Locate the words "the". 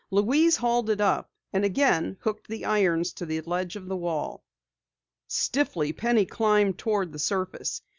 2.47-2.65, 3.23-3.39, 3.87-3.95, 7.11-7.19